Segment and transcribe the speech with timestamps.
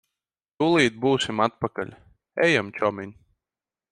[0.61, 1.93] Tūlīt būsim atpakaļ.
[2.47, 3.13] Ejam, čomiņ.